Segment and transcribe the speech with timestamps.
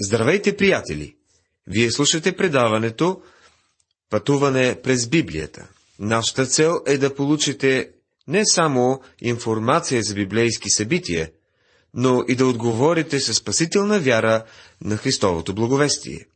[0.00, 1.16] Здравейте, приятели!
[1.66, 3.22] Вие слушате предаването
[4.10, 5.68] Пътуване през Библията.
[5.98, 7.90] Нашата цел е да получите
[8.28, 11.30] не само информация за библейски събития,
[11.94, 14.44] но и да отговорите със спасителна вяра
[14.80, 16.26] на Христовото благовестие.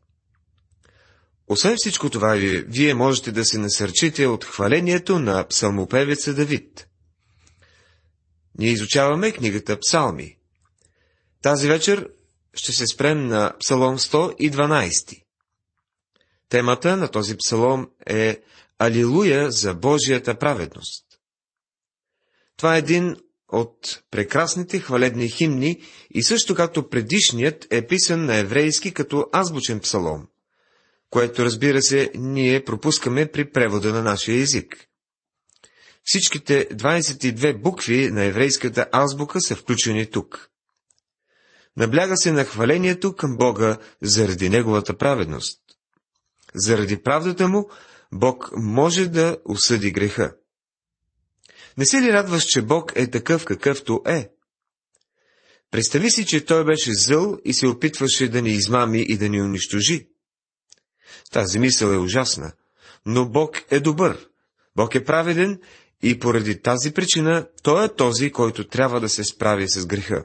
[1.48, 2.34] Освен всичко това,
[2.66, 6.86] вие можете да се насърчите от хвалението на псалмопевеца Давид.
[8.58, 10.36] Ние изучаваме книгата Псалми.
[11.42, 12.08] Тази вечер
[12.54, 15.22] ще се спрем на Псалом 112.
[16.48, 18.40] Темата на този псалом е
[18.78, 21.04] Алилуя за Божията праведност.
[22.56, 23.16] Това е един
[23.48, 30.26] от прекрасните хвалебни химни и също както предишният е писан на еврейски като азбучен псалом,
[31.10, 34.86] което разбира се ние пропускаме при превода на нашия език.
[36.04, 40.50] Всичките 22 букви на еврейската азбука са включени тук.
[41.76, 45.60] Набляга се на хвалението към Бога заради Неговата праведност.
[46.54, 47.70] Заради правдата му,
[48.12, 50.34] Бог може да осъди греха.
[51.78, 54.30] Не се ли радваш, че Бог е такъв какъвто е?
[55.70, 59.42] Представи си, че той беше зъл и се опитваше да ни измами и да ни
[59.42, 60.08] унищожи.
[61.32, 62.52] Тази мисъл е ужасна,
[63.06, 64.28] но Бог е добър,
[64.76, 65.60] Бог е праведен
[66.02, 70.24] и поради тази причина той е този, който трябва да се справи с греха.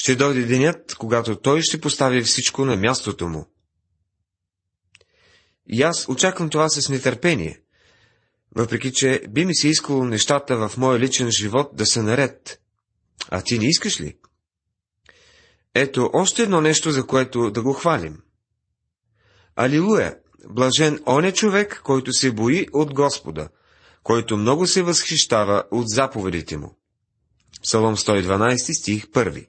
[0.00, 3.46] Ще дойде денят, когато той ще постави всичко на мястото му.
[5.66, 7.60] И аз очаквам това с нетърпение,
[8.56, 12.60] въпреки че би ми се искало нещата в моя личен живот да са наред.
[13.30, 14.16] А ти не искаш ли?
[15.74, 18.22] Ето още едно нещо, за което да го хвалим.
[19.56, 20.18] Алилуя!
[20.48, 23.48] Блажен он е човек, който се бои от Господа,
[24.02, 26.78] който много се възхищава от заповедите му.
[27.62, 29.46] Псалом 112, стих 1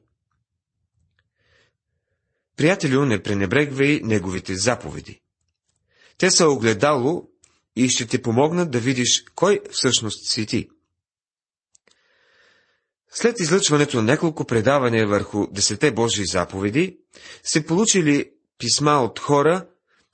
[2.59, 5.21] Приятелю, не пренебрегвай неговите заповеди.
[6.17, 7.29] Те са огледало
[7.75, 10.69] и ще ти помогнат да видиш кой всъщност си ти.
[13.11, 16.97] След излъчването на няколко предавания върху десете Божии заповеди,
[17.43, 19.67] се получили писма от хора,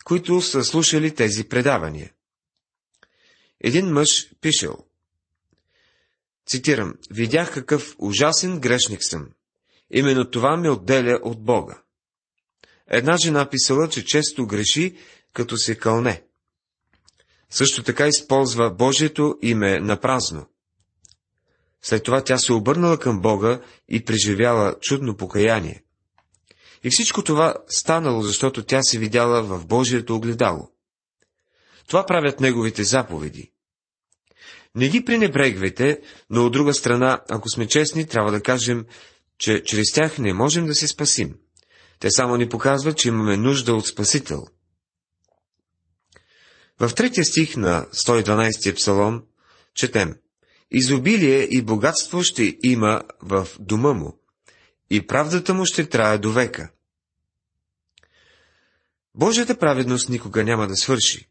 [0.03, 2.11] които са слушали тези предавания.
[3.61, 4.77] Един мъж пишел.
[6.45, 9.29] Цитирам, видях какъв ужасен грешник съм.
[9.91, 11.84] Именно това ме отделя от Бога.
[12.89, 14.97] Една жена писала, че често греши,
[15.33, 16.23] като се кълне.
[17.49, 20.45] Също така използва Божието име на празно.
[21.81, 25.83] След това тя се обърнала към Бога и преживяла чудно покаяние.
[26.83, 30.69] И всичко това станало, защото тя се видяла в Божието огледало.
[31.87, 33.51] Това правят неговите заповеди.
[34.75, 38.85] Не ги пренебрегвайте, но от друга страна, ако сме честни, трябва да кажем,
[39.37, 41.35] че чрез тях не можем да се спасим.
[41.99, 44.47] Те само ни показват, че имаме нужда от Спасител.
[46.79, 49.23] В третия стих на 112 псалом
[49.73, 50.15] четем
[50.71, 54.19] Изобилие и богатство ще има в дома му,
[54.89, 56.71] и правдата му ще трае до века.
[59.15, 61.29] Божията праведност никога няма да свърши.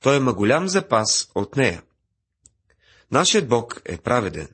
[0.00, 1.82] Той има голям запас от нея.
[3.10, 4.48] Нашият Бог е праведен.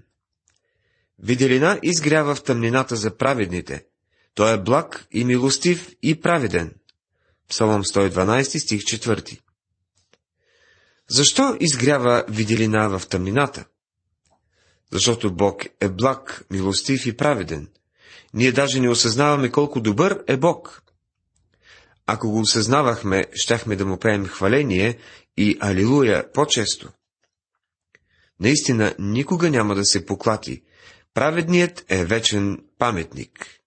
[1.18, 3.86] Виделина изгрява в тъмнината за праведните,
[4.38, 6.74] той е благ и милостив и праведен.
[7.48, 9.40] Псалом 112, стих 4.
[11.08, 13.64] Защо изгрява виделина в тъмнината?
[14.92, 17.68] Защото Бог е благ, милостив и праведен.
[18.34, 20.82] Ние даже не осъзнаваме колко добър е Бог.
[22.06, 24.98] Ако го осъзнавахме, щяхме да му пеем хваление
[25.36, 26.88] и алилуя по-често.
[28.40, 30.62] Наистина, никога няма да се поклати.
[31.14, 33.57] Праведният е вечен паметник.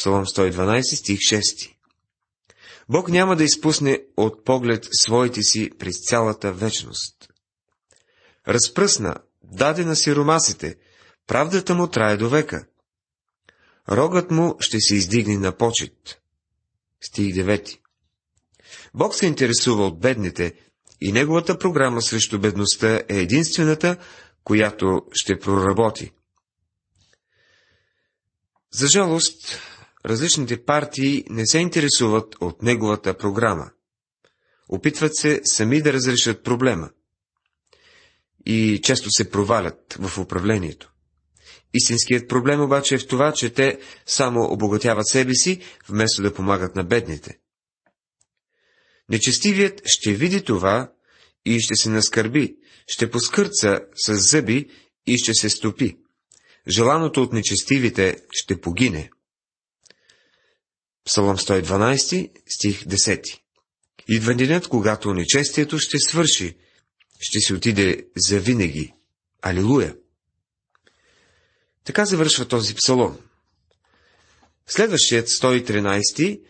[0.00, 1.74] Псалом 112, стих 6.
[2.88, 7.28] Бог няма да изпусне от поглед своите си през цялата вечност.
[8.48, 10.76] Разпръсна, даде на сиромасите,
[11.26, 12.66] правдата му трае до века.
[13.88, 16.20] Рогът му ще се издигне на почет.
[17.00, 17.78] Стих 9.
[18.94, 20.54] Бог се интересува от бедните
[21.00, 23.96] и неговата програма срещу бедността е единствената,
[24.44, 26.12] която ще проработи.
[28.72, 29.60] За жалост,
[30.04, 33.70] различните партии не се интересуват от неговата програма.
[34.68, 36.90] Опитват се сами да разрешат проблема.
[38.46, 40.92] И често се провалят в управлението.
[41.74, 46.76] Истинският проблем обаче е в това, че те само обогатяват себе си, вместо да помагат
[46.76, 47.38] на бедните.
[49.08, 50.92] Нечестивият ще види това
[51.44, 52.56] и ще се наскърби,
[52.86, 54.70] ще поскърца с зъби
[55.06, 55.96] и ще се стопи.
[56.68, 59.10] Желаното от нечестивите ще погине.
[61.10, 63.40] Псалом 112, стих 10.
[64.08, 66.56] Идва денят, когато нечестието ще свърши,
[67.20, 68.94] ще си отиде за винаги.
[69.42, 69.96] Алилуя!
[71.84, 73.18] Така завършва този псалом.
[74.66, 76.42] Следващият 113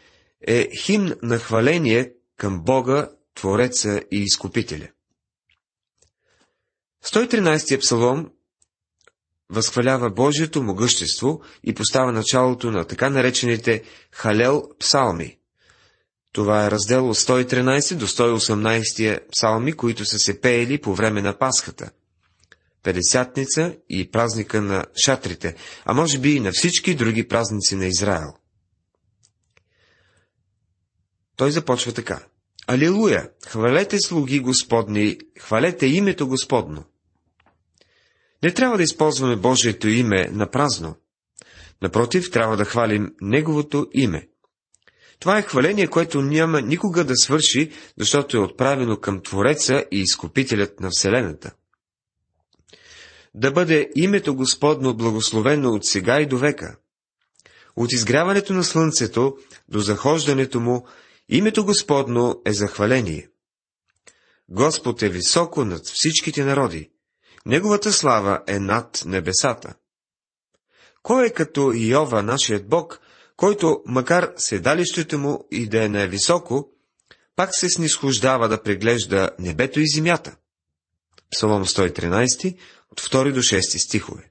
[0.46, 4.88] е химн на хваление към Бога, Твореца и Изкупителя.
[7.04, 8.32] 113 псалом
[9.50, 13.82] възхвалява Божието могъщество и поставя началото на така наречените
[14.12, 15.36] Халел псалми.
[16.32, 21.38] Това е раздел от 113 до 118 псалми, които са се пеели по време на
[21.38, 21.90] Пасхата,
[22.82, 25.54] Педесятница и празника на шатрите,
[25.84, 28.32] а може би и на всички други празници на Израел.
[31.36, 32.26] Той започва така.
[32.66, 33.30] Алилуя!
[33.46, 36.84] Хвалете слуги Господни, хвалете името Господно.
[38.42, 40.96] Не трябва да използваме Божието име на празно.
[41.82, 44.28] Напротив, трябва да хвалим Неговото име.
[45.20, 50.80] Това е хваление, което няма никога да свърши, защото е отправено към Твореца и Изкупителят
[50.80, 51.52] на Вселената.
[53.34, 56.76] Да бъде името Господно благословено от сега и до века.
[57.76, 59.36] От изгряването на слънцето
[59.68, 60.86] до захождането му,
[61.28, 63.28] името Господно е захваление.
[64.48, 66.90] Господ е високо над всичките народи.
[67.46, 69.74] Неговата слава е над небесата.
[71.02, 73.00] Кой е като Иова, нашият Бог,
[73.36, 76.68] който, макар седалището му и да е най-високо,
[77.36, 80.36] пак се снисхождава да преглежда небето и земята?
[81.30, 82.56] Псалом 113,
[82.90, 84.30] от 2 до 6 стихове.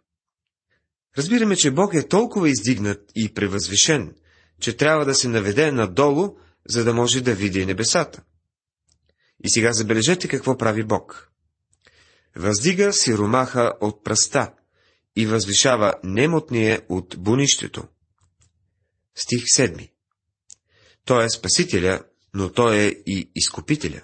[1.18, 4.16] Разбираме, че Бог е толкова издигнат и превъзвишен,
[4.60, 6.36] че трябва да се наведе надолу,
[6.68, 8.22] за да може да види небесата.
[9.44, 11.32] И сега забележете какво прави Бог.
[12.40, 14.54] Въздига сиромаха от пръста
[15.16, 17.84] и възвишава немотния от бунището.
[19.16, 19.90] Стих 7.
[21.06, 22.04] Той е Спасителя,
[22.34, 24.02] но той е и Изкупителя.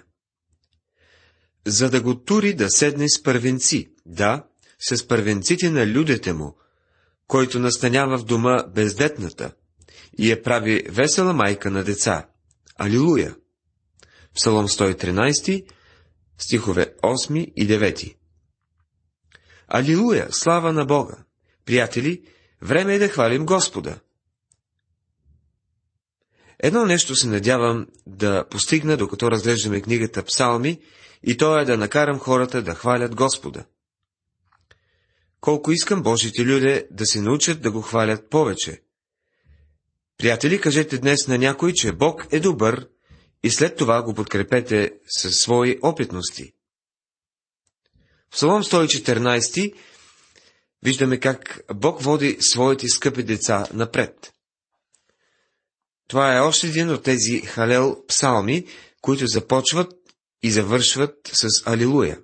[1.66, 4.44] За да го тури да седне с първенци, да,
[4.78, 6.56] с първенците на людите му,
[7.26, 9.52] който настанява в дома бездетната
[10.18, 12.28] и я прави весела майка на деца.
[12.78, 13.36] Алилуя!
[14.34, 15.66] Псалом 113,
[16.38, 18.16] стихове 8 и 9.
[19.68, 20.28] Алилуя!
[20.30, 21.16] Слава на Бога!
[21.64, 22.22] Приятели,
[22.62, 23.98] време е да хвалим Господа.
[26.58, 30.80] Едно нещо се надявам да постигна, докато разглеждаме книгата Псалми,
[31.22, 33.64] и то е да накарам хората да хвалят Господа.
[35.40, 38.82] Колко искам Божите люди да се научат да го хвалят повече.
[40.18, 42.88] Приятели, кажете днес на някой, че Бог е добър
[43.42, 46.52] и след това го подкрепете със свои опитности.
[48.36, 49.74] Псалом 114
[50.82, 54.32] виждаме как Бог води своите скъпи деца напред.
[56.08, 58.66] Това е още един от тези халел псалми,
[59.00, 59.92] които започват
[60.42, 62.18] и завършват с Алилуя.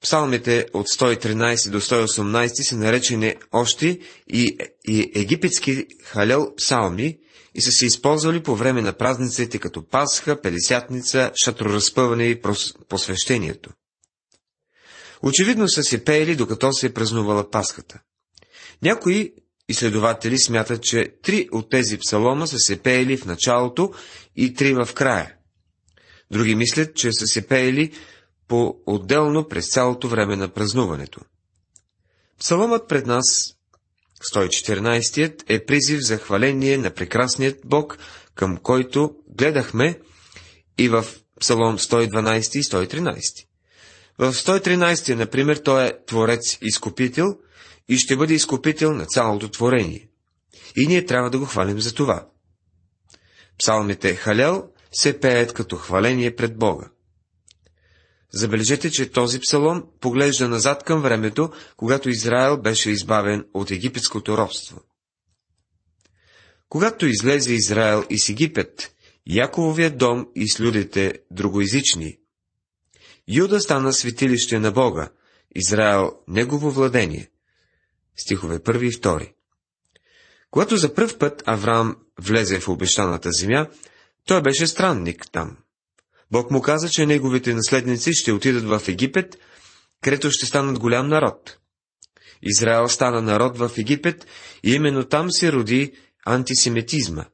[0.00, 7.18] Псалмите от 113 до 118 са наречени още и, и египетски халел псалми
[7.54, 12.42] и са се използвали по време на празниците като Пасха, Пелесятница, шатроразпъване и
[12.88, 13.70] посвещението.
[15.22, 18.00] Очевидно са се пеели, докато се е празнувала Пасхата.
[18.82, 19.32] Някои
[19.68, 23.92] изследователи смятат, че три от тези псалома са се пеели в началото
[24.36, 25.34] и три в края.
[26.30, 27.92] Други мислят, че са се пеели
[28.48, 31.20] по-отделно през цялото време на празнуването.
[32.38, 33.53] Псаломът пред нас,
[34.32, 37.98] 114 е призив за хваление на прекрасният Бог,
[38.34, 40.00] към който гледахме
[40.78, 41.04] и в
[41.40, 43.46] Псалом 112 и 113.
[44.18, 47.38] В 113, например, той е Творец Изкупител
[47.88, 50.08] и ще бъде Изкупител на цялото творение.
[50.76, 52.26] И ние трябва да го хвалим за това.
[53.58, 56.90] Псалмите Халел се пеят като хваление пред Бога.
[58.34, 64.80] Забележете, че този псалом поглежда назад към времето, когато Израел беше избавен от египетското робство.
[66.68, 68.94] Когато излезе Израел из Египет,
[69.26, 72.18] Якововият дом и с людите другоизични,
[73.28, 75.10] Юда стана светилище на Бога,
[75.54, 77.30] Израел— негово владение.
[78.16, 79.32] Стихове 1 и 2.
[80.50, 83.68] Когато за пръв път Авраам влезе в обещаната земя,
[84.26, 85.56] той беше странник там.
[86.30, 89.36] Бог му каза, че неговите наследници ще отидат в Египет,
[90.02, 91.58] където ще станат голям народ.
[92.42, 94.26] Израел стана народ в Египет
[94.64, 95.92] и именно там се роди
[96.26, 97.24] антисемитизма.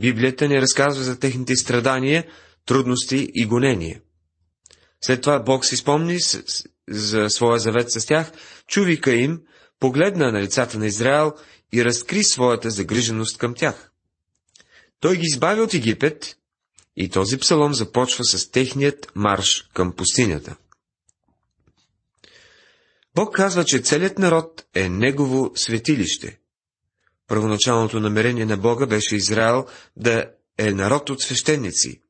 [0.00, 2.26] Библията ни разказва за техните страдания,
[2.66, 4.00] трудности и гонения.
[5.04, 6.18] След това Бог си спомни
[6.90, 8.32] за своя завет с тях,
[8.66, 9.40] чувика им,
[9.80, 11.32] погледна на лицата на Израел
[11.72, 13.90] и разкри своята загриженост към тях.
[15.00, 16.37] Той ги избави от Египет
[17.00, 20.56] и този псалом започва с техният марш към пустинята.
[23.14, 26.38] Бог казва, че целият народ е Негово светилище.
[27.26, 32.02] Първоначалното намерение на Бога беше Израел да е народ от свещеници.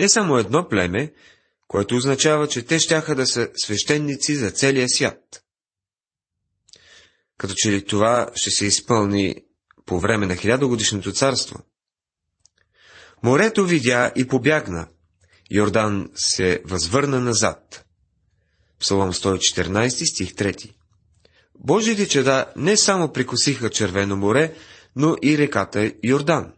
[0.00, 1.12] Не само едно племе,
[1.68, 5.44] което означава, че те щяха да са свещеници за целия свят.
[7.38, 9.34] Като че ли това ще се изпълни
[9.86, 11.58] по време на хилядогодишното царство.
[13.22, 14.88] Морето видя и побягна.
[15.50, 17.84] Йордан се възвърна назад.
[18.80, 20.74] Псалом 114, стих 3.
[21.58, 24.54] Божите чеда не само прикосиха Червено море,
[24.96, 26.52] но и реката Йордан.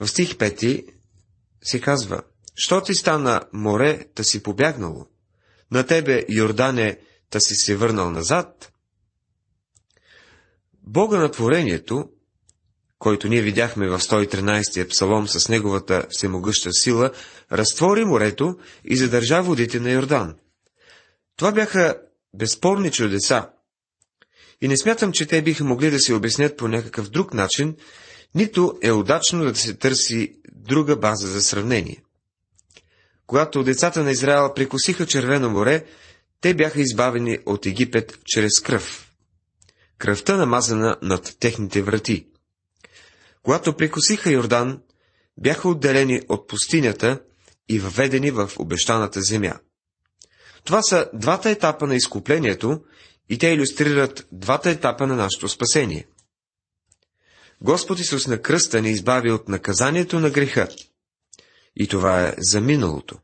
[0.00, 0.84] В стих 5
[1.62, 2.22] се казва,
[2.54, 5.06] Що ти стана море, та си побягнало?
[5.70, 6.98] На тебе, Йордане,
[7.30, 8.72] та си се върнал назад?
[10.82, 12.10] Бога на творението,
[12.98, 17.10] който ние видяхме в 113-я псалом с неговата всемогъща сила,
[17.52, 20.34] разтвори морето и задържа водите на Йордан.
[21.36, 21.96] Това бяха
[22.34, 23.48] безспорни чудеса.
[24.60, 27.76] И не смятам, че те биха могли да се обяснят по някакъв друг начин,
[28.34, 32.02] нито е удачно да се търси друга база за сравнение.
[33.26, 35.84] Когато децата на Израел прикосиха Червено море,
[36.40, 39.10] те бяха избавени от Египет чрез кръв.
[39.98, 42.26] Кръвта намазана над техните врати.
[43.48, 44.82] Когато прикосиха Йордан,
[45.38, 47.20] бяха отделени от пустинята
[47.68, 49.54] и въведени в обещаната земя.
[50.64, 52.80] Това са двата етапа на изкуплението
[53.28, 56.06] и те иллюстрират двата етапа на нашето спасение.
[57.60, 60.68] Господ Исус на кръста ни избави от наказанието на греха.
[61.76, 63.18] И това е за миналото.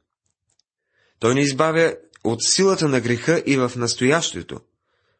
[1.18, 4.60] Той ни избавя от силата на греха и в настоящето,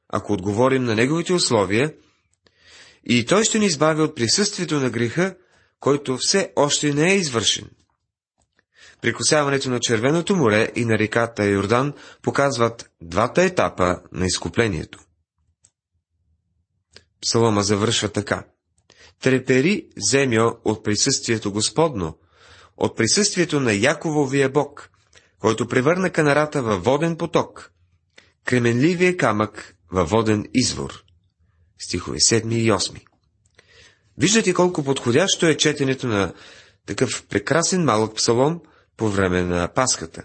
[0.09, 1.95] ако отговорим на неговите условия,
[3.07, 5.37] и той ще ни избави от присъствието на греха,
[5.81, 7.71] който все още не е извършен.
[9.03, 11.93] Прикосяването на Червеното море и на реката Йордан
[12.23, 14.99] показват двата етапа на изкуплението.
[17.23, 18.45] Псалома завършва така.
[19.23, 22.19] Трепери, земя, от присъствието Господно,
[22.77, 24.91] от присъствието на Якововия Бог,
[25.39, 27.73] който превърна канарата във воден поток,
[28.45, 31.05] кременливия камък във воден извор.
[31.79, 33.01] Стихове 7 и 8.
[34.19, 36.33] Виждате колко подходящо е четенето на
[36.87, 38.61] такъв прекрасен малък псалом
[38.97, 40.23] по време на Пасхата.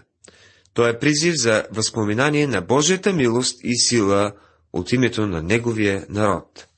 [0.74, 4.32] Той е призив за възпоминание на Божията милост и сила
[4.72, 6.68] от името на Неговия народ.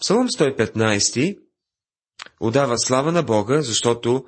[0.00, 1.38] Псалом 115
[2.40, 4.24] отдава слава на Бога, защото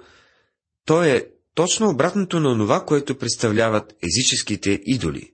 [0.84, 5.29] той е точно обратното на това, което представляват езическите идоли.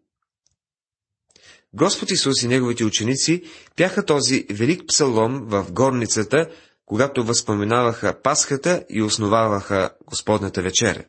[1.75, 3.43] Господ Исус и неговите ученици
[3.77, 6.47] пяха този велик псалом в горницата,
[6.87, 11.05] когато възпоменаваха Пасхата и основаваха Господната вечеря.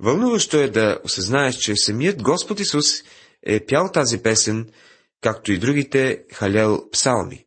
[0.00, 2.86] Вълнуващо е да осъзнаеш, че самият Господ Исус
[3.42, 4.68] е пял тази песен,
[5.20, 7.44] както и другите халел псалми.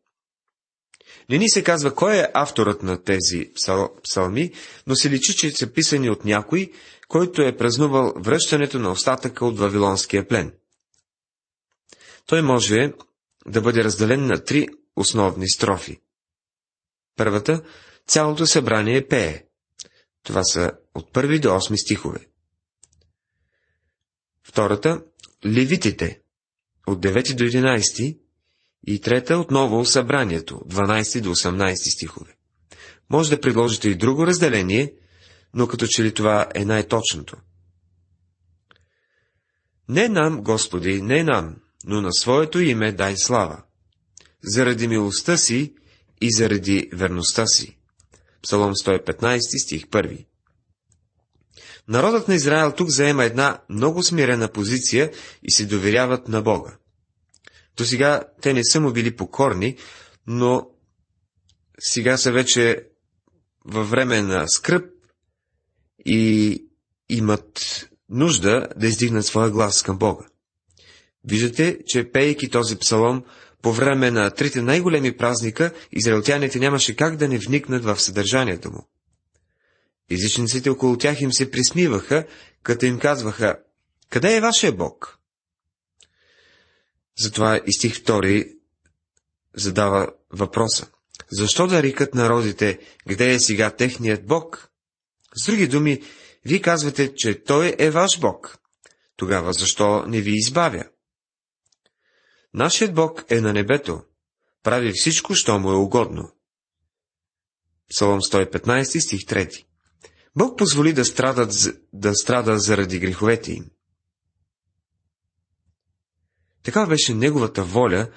[1.30, 4.52] Не ни се казва кой е авторът на тези псал, псалми,
[4.88, 6.72] но се личи, че са писани от някой,
[7.08, 10.54] който е празнувал връщането на остатъка от Вавилонския плен.
[12.28, 12.94] Той може
[13.46, 16.02] да бъде разделен на три основни строфи.
[17.16, 17.64] Първата–
[18.08, 19.44] цялото събрание пее.
[20.24, 22.28] Това са от първи до 8 стихове.
[24.44, 25.04] Втората–
[25.46, 26.22] левитите,
[26.88, 28.20] от 9 до 11
[28.88, 32.38] и трета отново събранието, 12 до 18 стихове.
[33.10, 34.94] Може да предложите и друго разделение,
[35.54, 37.38] но като че ли това е най-точното.
[39.90, 41.56] Не нам, Господи, не нам,
[41.86, 43.64] но на своето име дай слава.
[44.44, 45.74] Заради милостта си
[46.22, 47.78] и заради верността си.
[48.42, 50.26] Псалом 115, стих 1.
[51.88, 55.12] Народът на Израел тук заема една много смирена позиция
[55.44, 56.78] и се доверяват на Бога.
[57.78, 59.78] До сега те не са му били покорни,
[60.28, 60.70] но
[61.80, 62.88] сега са вече
[63.66, 64.86] във време на скръп
[66.06, 66.64] и
[67.10, 70.26] имат нужда да издигнат своя глас към Бога.
[71.30, 73.24] Виждате, че пейки този псалом,
[73.62, 78.88] по време на трите най-големи празника, израелтяните нямаше как да не вникнат в съдържанието му.
[80.12, 82.26] Езичниците около тях им се присмиваха,
[82.64, 83.56] като им казваха,
[84.10, 85.20] къде е вашия Бог?
[87.18, 88.54] Затова и стих 2
[89.56, 90.88] задава въпроса.
[91.32, 94.70] Защо да рикат народите, къде е сега техният Бог?
[95.36, 96.02] С други думи,
[96.46, 98.58] вие казвате, че Той е ваш Бог.
[99.16, 100.84] Тогава защо не ви избавя?
[102.54, 104.04] Нашият Бог е на небето,
[104.64, 106.32] прави всичко, що му е угодно.
[107.90, 109.66] Псалом 115, стих 3
[110.36, 111.54] Бог позволи да, страдат,
[111.94, 113.70] да страда заради греховете им.
[116.64, 118.10] Така беше неговата воля,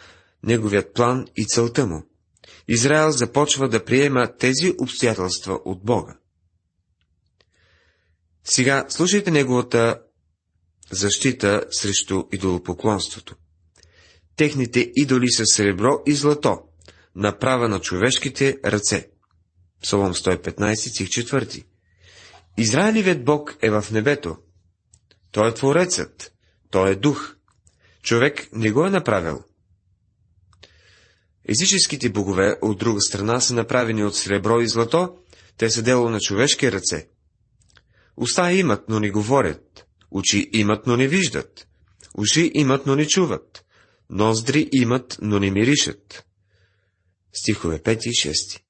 [0.43, 2.03] неговият план и целта му.
[2.69, 6.19] Израел започва да приема тези обстоятелства от Бога.
[8.45, 10.03] Сега слушайте неговата
[10.91, 13.37] защита срещу идолопоклонството.
[14.41, 16.59] Техните идоли са сребро и злато,
[17.17, 19.09] направа на човешките ръце.
[19.83, 21.65] Псалом 115, стих 4.
[22.59, 24.37] Израилевият Бог е в небето.
[25.33, 26.33] Той е Творецът.
[26.71, 27.37] Той е Дух.
[28.03, 29.43] Човек не го е направил.
[31.49, 35.17] Езическите богове, от друга страна, са направени от сребро и злато,
[35.57, 37.09] те са дело на човешки ръце.
[38.17, 39.87] Уста имат, но не говорят.
[40.11, 41.67] Очи имат, но не виждат.
[42.15, 43.65] Уши имат, но не чуват.
[44.11, 46.25] Ноздри имат, но не миришат.
[47.33, 48.61] Стихове 5 и 6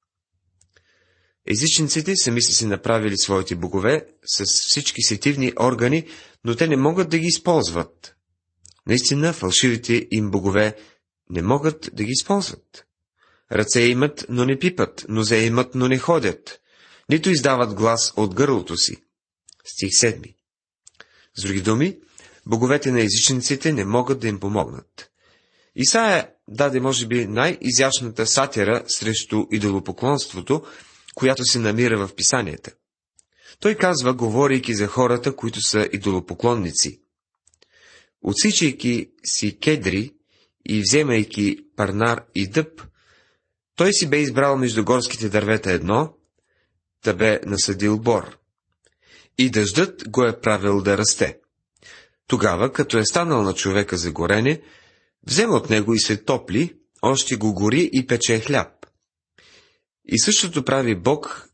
[1.47, 6.07] Езичниците сами са си направили своите богове с всички сетивни органи,
[6.45, 8.15] но те не могат да ги използват.
[8.87, 10.75] Наистина, фалшивите им богове
[11.29, 12.85] не могат да ги използват.
[13.51, 16.59] Ръце имат, но не пипат, нозе имат, но не ходят.
[17.09, 18.97] Нито издават глас от гърлото си.
[19.65, 20.35] Стих 7.
[21.37, 21.99] С други думи,
[22.45, 25.10] боговете на езичниците не могат да им помогнат.
[25.75, 30.65] Исаия даде, може би, най-изящната сатира срещу идолопоклонството,
[31.15, 32.71] която се намира в писанията.
[33.59, 37.01] Той казва, говорейки за хората, които са идолопоклонници.
[38.21, 40.13] Отсичайки си кедри
[40.65, 42.81] и вземайки парнар и дъб,
[43.75, 46.13] той си бе избрал между горските дървета едно,
[47.03, 48.37] да бе насъдил бор.
[49.37, 51.39] И дъждът го е правил да расте.
[52.27, 54.61] Тогава, като е станал на човека за горене,
[55.27, 58.85] взема от него и се топли, още го гори и пече хляб.
[60.05, 61.49] И същото прави Бог,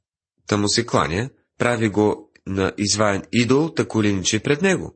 [0.50, 4.96] да му се кланя, прави го на изваян идол, та коленичи пред него.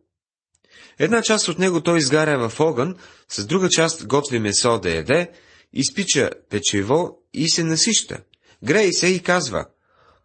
[0.99, 2.95] Една част от него той изгаря в огън,
[3.29, 5.31] с друга част готви месо да яде,
[5.73, 8.23] изпича печево и се насища.
[8.63, 9.65] Грей се и казва,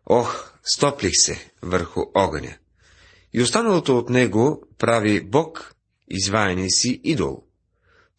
[0.06, 2.56] Ох, стоплих се върху огъня.
[3.32, 5.74] И останалото от него прави Бог,
[6.08, 7.45] изваяния си идол.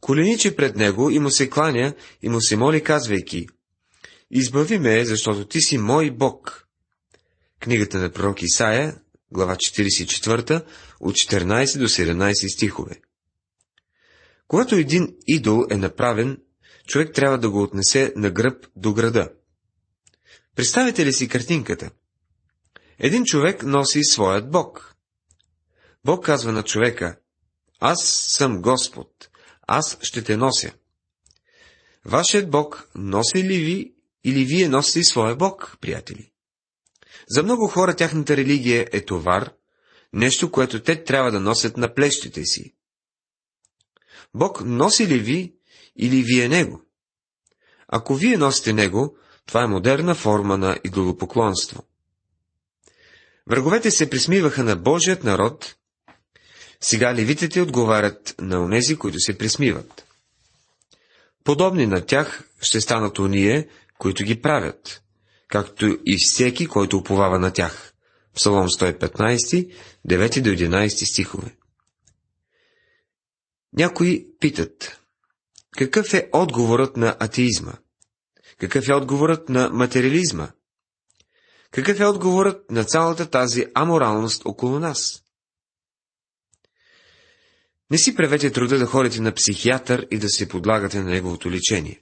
[0.07, 3.47] Коленичи пред него и му се кланя и му се моли, казвайки,
[4.31, 6.67] Избави ме, защото ти си мой Бог.
[7.59, 8.95] Книгата на пророк Исаия,
[9.31, 10.65] глава 44,
[10.99, 13.01] от 14 до 17 стихове.
[14.47, 16.37] Когато един идол е направен,
[16.87, 19.29] човек трябва да го отнесе на гръб до града.
[20.55, 21.91] Представете ли си картинката?
[22.99, 24.95] Един човек носи своят Бог.
[26.05, 27.17] Бог казва на човека,
[27.79, 27.97] аз
[28.37, 29.29] съм Господ,
[29.67, 30.73] аз ще те нося.
[32.05, 36.31] Вашият Бог носи ли ви или вие носите своя Бог, приятели?
[37.29, 39.53] За много хора тяхната религия е товар,
[40.13, 42.75] нещо, което те трябва да носят на плещите си.
[44.33, 45.55] Бог носи ли ви
[45.95, 46.81] или вие Него?
[47.87, 51.83] Ако вие носите Него, това е модерна форма на идолопоклонство.
[53.47, 55.75] Враговете се присмиваха на Божият народ,
[56.81, 60.05] сега левитите отговарят на онези, които се присмиват.
[61.43, 65.01] Подобни на тях ще станат уния, които ги правят,
[65.47, 67.93] както и всеки, който уповава на тях.
[68.35, 69.73] Псалом 115,
[70.07, 71.55] 9 до 11 стихове.
[73.73, 74.99] Някои питат,
[75.77, 77.73] какъв е отговорът на атеизма?
[78.59, 80.49] Какъв е отговорът на материализма?
[81.71, 85.23] Какъв е отговорът на цялата тази аморалност около нас?
[87.91, 92.01] Не си правете труда да ходите на психиатър и да се подлагате на неговото лечение.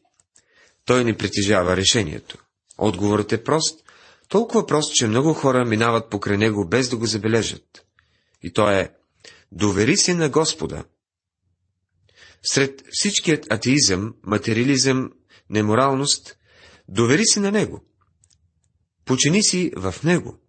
[0.85, 2.37] Той не притежава решението.
[2.77, 3.79] Отговорът е прост,
[4.29, 7.85] толкова прост, че много хора минават покрай него без да го забележат.
[8.43, 8.91] И то е
[9.51, 10.83] Довери се на Господа.
[12.43, 15.11] Сред всичкият атеизъм, материализъм,
[15.49, 16.37] неморалност,
[16.87, 17.83] довери се на Него.
[19.05, 20.39] Почини си в Него.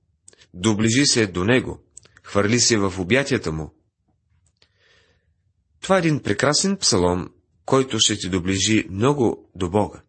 [0.55, 1.81] Доближи се до Него.
[2.23, 3.75] Хвърли се в обятията Му.
[5.87, 7.29] Това е един прекрасен псалом,
[7.65, 10.03] който ще ти доближи много до Бога.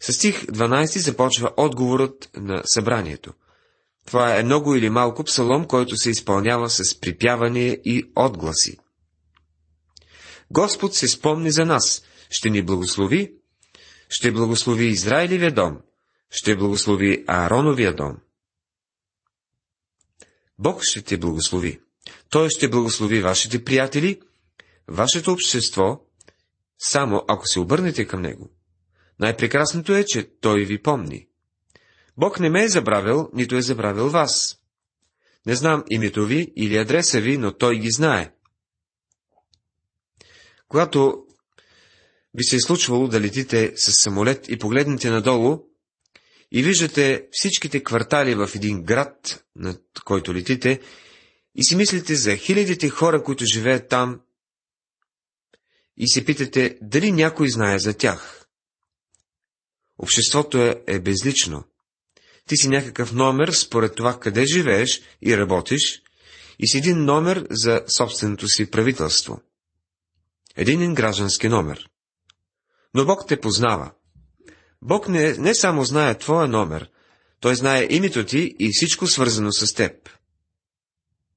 [0.00, 3.32] С стих 12 започва отговорът на събранието.
[4.06, 8.78] Това е много или малко псалом, който се изпълнява с припяване и отгласи.
[10.50, 13.34] Господ се спомни за нас, ще ни благослови,
[14.08, 15.78] ще благослови Израилевия дом,
[16.30, 18.16] ще благослови Аароновия дом.
[20.58, 21.80] Бог ще те благослови.
[22.30, 24.20] Той ще благослови вашите приятели,
[24.88, 26.00] вашето общество
[26.78, 28.50] само ако се обърнете към Него.
[29.20, 31.28] Най-прекрасното е, че Той ви помни.
[32.16, 34.58] Бог не ме е забравил, нито е забравил вас.
[35.46, 38.32] Не знам името ви или адреса ви, но Той ги знае.
[40.68, 41.24] Когато
[42.34, 45.58] ви се е случвало да летите с самолет и погледнете надолу
[46.52, 50.80] и виждате всичките квартали в един град, над който летите,
[51.56, 54.20] и си мислите за хилядите хора, които живеят там,
[55.96, 58.46] и се питате дали някой знае за тях.
[59.98, 61.64] Обществото е, е безлично.
[62.48, 66.02] Ти си някакъв номер според това къде живееш и работиш,
[66.58, 69.40] и си един номер за собственото си правителство.
[70.56, 71.88] Един граждански номер.
[72.94, 73.92] Но Бог те познава.
[74.82, 76.90] Бог не, не само знае твоя номер,
[77.40, 80.15] Той знае името ти и всичко свързано с теб.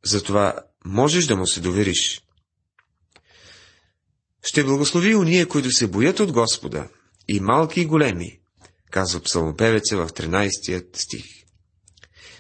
[0.06, 2.22] Затова можеш да му се довериш.
[4.44, 6.90] Ще благослови уния, които се боят от Господа,
[7.28, 8.40] и малки и големи,
[8.92, 11.26] казва псалмопевеца в 13 стих.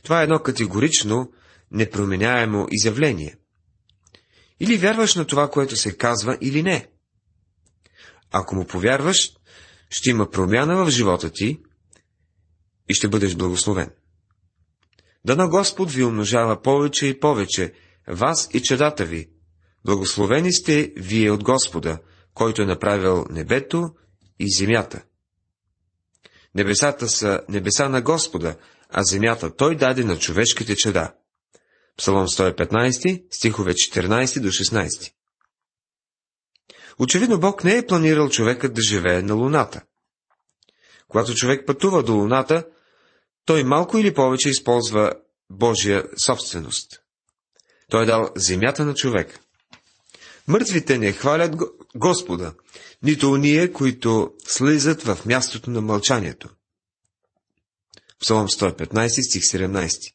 [0.04, 1.32] Това е едно категорично,
[1.72, 3.38] непроменяемо изявление.
[4.60, 6.88] Или вярваш на това, което се казва, или не.
[8.32, 9.32] Ако му повярваш,
[9.90, 11.60] ще има промяна в живота ти
[12.90, 13.92] и ще бъдеш благословен.
[15.26, 17.74] Да на Господ ви умножава повече и повече,
[18.08, 19.30] вас и чедата ви.
[19.86, 22.00] Благословени сте вие от Господа,
[22.34, 23.90] който е направил небето
[24.40, 25.04] и земята.
[26.56, 28.56] Небесата са небеса на Господа,
[28.90, 31.14] а земята той даде на човешките чеда.
[31.98, 35.12] Псалом 115, стихове 14 до 16.
[37.00, 39.82] Очевидно Бог не е планирал човекът да живее на Луната.
[41.08, 42.66] Когато човек пътува до Луната,
[43.50, 45.14] той малко или повече използва
[45.50, 47.02] Божия собственост.
[47.90, 49.40] Той е дал земята на човек.
[50.48, 51.56] Мъртвите не хвалят
[51.96, 52.54] Господа,
[53.04, 56.50] нито уния, които слизат в мястото на мълчанието.
[58.22, 60.14] Псалом 115, стих 17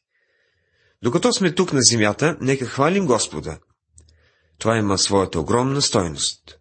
[1.03, 3.59] Докато сме тук на земята, нека хвалим Господа.
[4.57, 6.59] Това има своята огромна стойност.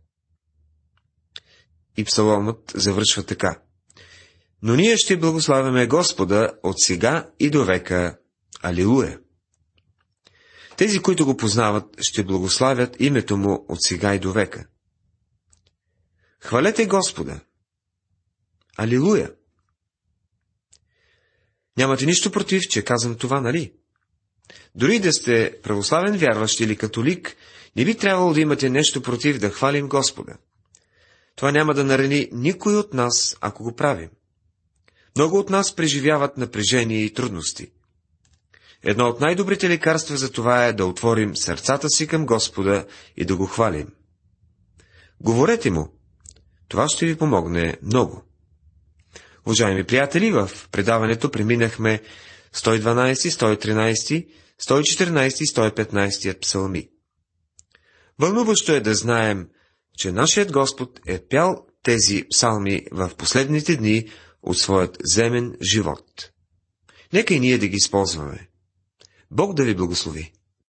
[1.96, 3.63] И псаломът завършва така.
[4.66, 8.18] Но ние ще благославяме Господа от сега и до века.
[8.62, 9.18] Алилуя!
[10.76, 14.66] Тези, които го познават, ще благославят името му от сега и до века.
[16.40, 17.40] Хвалете Господа!
[18.76, 19.32] Алилуя!
[21.76, 23.72] Нямате нищо против, че казвам това, нали?
[24.74, 27.36] Дори да сте православен вярващ или католик,
[27.76, 30.36] не би трябвало да имате нещо против да хвалим Господа.
[31.36, 34.10] Това няма да нарани никой от нас, ако го правим.
[35.16, 37.70] Много от нас преживяват напрежение и трудности.
[38.82, 43.36] Едно от най-добрите лекарства за това е да отворим сърцата си към Господа и да
[43.36, 43.88] го хвалим.
[45.20, 45.88] Говорете му.
[46.68, 48.22] Това ще ви помогне много.
[49.46, 52.00] Уважаеми приятели, в предаването преминахме
[52.54, 54.28] 112, 113,
[54.62, 56.88] 114 и 115 псалми.
[58.18, 59.48] Вълнуващо е да знаем,
[59.98, 64.08] че нашият Господ е пял тези псалми в последните дни
[64.44, 66.30] от своят земен живот.
[67.12, 68.48] Нека и ние да ги използваме.
[69.30, 70.32] Бог да ви благослови!